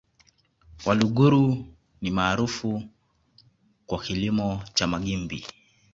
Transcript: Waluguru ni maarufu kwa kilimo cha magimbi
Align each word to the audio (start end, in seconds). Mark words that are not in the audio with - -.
Waluguru 0.85 1.65
ni 2.01 2.11
maarufu 2.11 2.83
kwa 3.87 4.01
kilimo 4.03 4.63
cha 4.73 4.87
magimbi 4.87 5.45